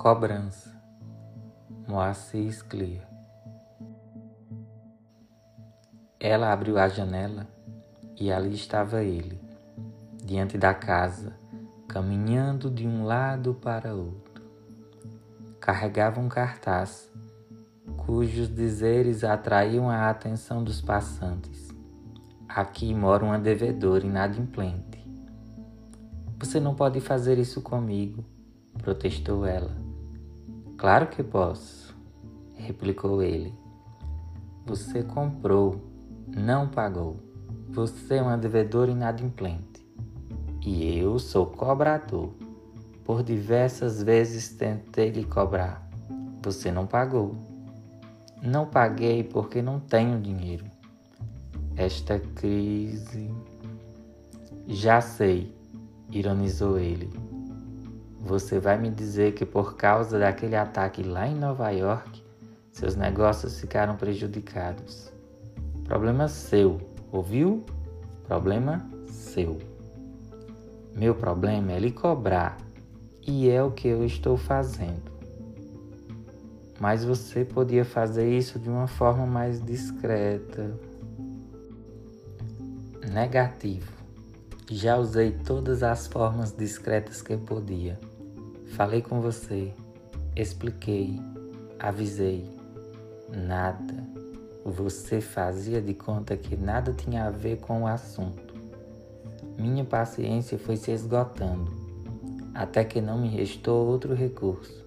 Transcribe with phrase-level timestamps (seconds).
[0.00, 0.74] Cobrança
[1.86, 3.06] Moacir Clear
[6.18, 7.46] Ela abriu a janela
[8.18, 9.38] e ali estava ele,
[10.24, 11.36] diante da casa,
[11.86, 14.42] caminhando de um lado para outro.
[15.60, 17.12] Carregava um cartaz,
[17.98, 21.68] cujos dizeres atraíam a atenção dos passantes.
[22.48, 25.06] Aqui mora uma devedora inadimplente.
[26.38, 28.24] Você não pode fazer isso comigo,
[28.78, 29.89] protestou ela.
[30.80, 31.94] Claro que posso,
[32.56, 33.52] replicou ele.
[34.64, 35.78] Você comprou,
[36.26, 37.18] não pagou.
[37.68, 39.86] Você é uma devedora inadimplente.
[40.64, 42.32] E eu sou cobrador.
[43.04, 45.86] Por diversas vezes tentei lhe cobrar.
[46.42, 47.36] Você não pagou.
[48.42, 50.64] Não paguei porque não tenho dinheiro.
[51.76, 53.30] Esta crise.
[54.66, 55.54] Já sei,
[56.10, 57.29] ironizou ele.
[58.20, 62.22] Você vai me dizer que por causa daquele ataque lá em Nova York,
[62.70, 65.10] seus negócios ficaram prejudicados.
[65.84, 67.64] Problema seu, ouviu?
[68.28, 69.58] Problema seu.
[70.94, 72.58] Meu problema é lhe cobrar
[73.26, 75.10] e é o que eu estou fazendo.
[76.78, 80.78] Mas você podia fazer isso de uma forma mais discreta.
[83.12, 83.92] Negativo.
[84.70, 87.98] Já usei todas as formas discretas que podia.
[88.70, 89.72] Falei com você,
[90.34, 91.20] expliquei,
[91.78, 92.48] avisei.
[93.28, 93.94] Nada.
[94.64, 98.54] Você fazia de conta que nada tinha a ver com o assunto.
[99.58, 101.70] Minha paciência foi se esgotando,
[102.54, 104.84] até que não me restou outro recurso.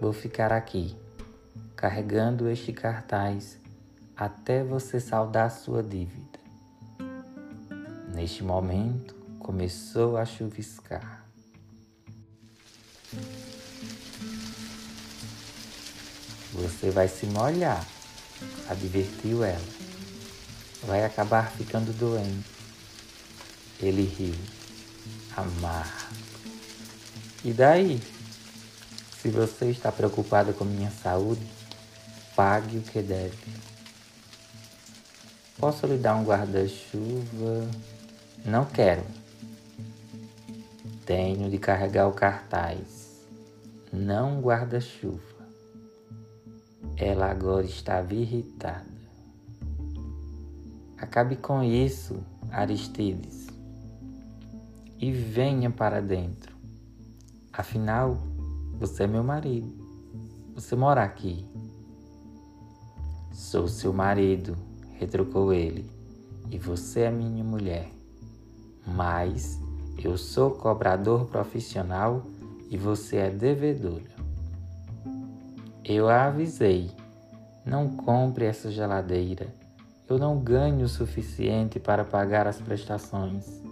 [0.00, 0.94] Vou ficar aqui,
[1.74, 3.58] carregando este cartaz
[4.16, 6.38] até você saldar sua dívida.
[8.14, 11.21] Neste momento, começou a chuviscar.
[16.52, 17.86] Você vai se molhar,
[18.68, 19.64] advertiu ela.
[20.82, 22.50] Vai acabar ficando doente.
[23.80, 24.34] Ele riu,
[25.36, 26.14] amargo.
[27.44, 28.00] E daí?
[29.20, 31.46] Se você está preocupada com minha saúde,
[32.36, 33.36] pague o que deve.
[35.58, 37.70] Posso lhe dar um guarda-chuva?
[38.44, 39.04] Não quero.
[41.06, 43.22] Tenho de carregar o cartaz.
[43.92, 45.31] Não guarda-chuva.
[47.02, 48.86] Ela agora estava irritada.
[50.96, 52.20] Acabe com isso,
[52.50, 53.42] Aristides
[55.02, 56.54] e venha para dentro.
[57.52, 58.18] Afinal,
[58.78, 59.68] você é meu marido.
[60.54, 61.44] Você mora aqui.
[63.32, 64.56] Sou seu marido,
[65.00, 65.90] retrucou ele,
[66.52, 67.90] e você é minha mulher.
[68.86, 69.58] Mas
[69.98, 72.22] eu sou cobrador profissional
[72.70, 74.21] e você é devedora.
[75.84, 76.90] Eu a avisei:
[77.66, 79.46] não compre essa geladeira.
[80.08, 83.62] Eu não ganho o suficiente para pagar as prestações.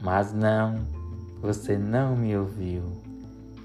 [0.00, 0.76] Mas não,
[1.40, 2.82] você não me ouviu.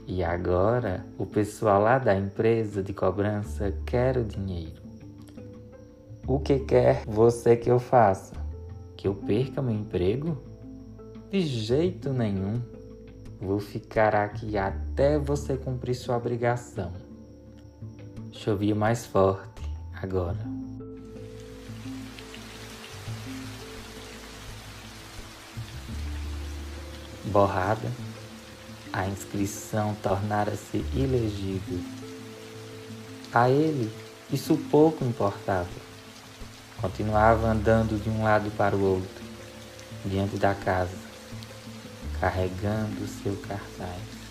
[0.08, 4.82] E agora o pessoal lá da empresa de cobrança quer o dinheiro.
[6.26, 8.34] O que quer você que eu faça?
[8.98, 10.42] Que eu perca meu emprego?
[11.30, 12.62] De jeito nenhum.
[13.40, 17.03] Vou ficar aqui até você cumprir sua obrigação.
[18.34, 19.62] Chovia mais forte
[20.02, 20.64] agora.
[27.34, 27.92] borrada,
[28.92, 31.80] a inscrição tornara-se ilegível.
[33.34, 33.92] A ele
[34.32, 35.68] isso pouco importava.
[36.80, 39.24] Continuava andando de um lado para o outro,
[40.06, 40.96] diante da casa,
[42.20, 44.23] carregando seu cartaz.